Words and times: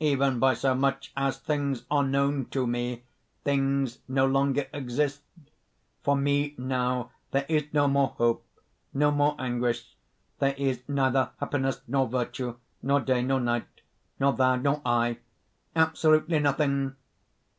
"Even 0.00 0.38
by 0.38 0.54
so 0.54 0.74
much 0.74 1.12
as 1.18 1.36
things 1.38 1.84
are 1.90 2.02
known 2.02 2.46
to 2.46 2.66
me, 2.66 3.02
things 3.44 3.98
no 4.08 4.24
longer 4.24 4.66
exist. 4.72 5.20
"For 6.02 6.16
me 6.16 6.54
now 6.56 7.10
there 7.30 7.44
is 7.46 7.64
no 7.74 7.86
more 7.86 8.08
hope, 8.16 8.42
no 8.94 9.10
more 9.10 9.36
anguish, 9.38 9.94
there 10.38 10.54
is 10.56 10.80
neither 10.88 11.32
happiness 11.40 11.82
nor 11.88 12.08
virtue, 12.08 12.56
nor 12.80 13.00
day 13.02 13.20
nor 13.20 13.38
night, 13.38 13.68
nor 14.18 14.32
Thou 14.32 14.56
nor 14.56 14.80
I 14.86 15.18
absolutely 15.76 16.38
nothing! 16.38 16.96